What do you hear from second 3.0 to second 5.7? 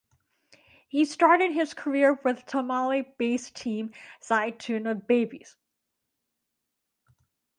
based team Zaytuna Babies.